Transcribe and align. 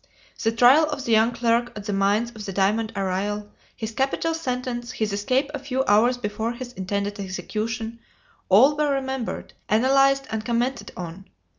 The 0.41 0.51
trial 0.51 0.89
of 0.89 1.05
the 1.05 1.11
young 1.11 1.31
clerk 1.31 1.73
at 1.77 1.85
the 1.85 1.93
mines 1.93 2.31
of 2.31 2.43
the 2.43 2.51
diamond 2.51 2.91
arrayal, 2.95 3.51
his 3.75 3.91
capital 3.91 4.33
sentence, 4.33 4.93
his 4.93 5.13
escape 5.13 5.51
a 5.53 5.59
few 5.59 5.83
hours 5.85 6.17
before 6.17 6.53
his 6.53 6.73
intended 6.73 7.19
execution 7.19 7.99
all 8.49 8.75
were 8.75 8.89
remembered, 8.91 9.53
analyzed, 9.69 10.25
and 10.31 10.43
commented 10.43 10.91
on. 10.97 11.29